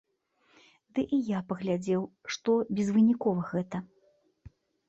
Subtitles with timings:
[0.95, 2.01] Ды і я паглядзеў,
[2.37, 3.77] што безвынікова гэта.